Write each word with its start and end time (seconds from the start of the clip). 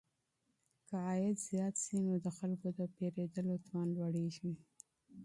که 0.87 0.95
عايد 1.07 1.37
زيات 1.47 1.75
سي 1.85 1.97
نو 2.05 2.13
د 2.25 2.27
خلګو 2.37 2.67
د 2.79 2.79
پيرودلو 2.95 3.55
توان 3.65 3.87
لوړيږي. 3.97 4.51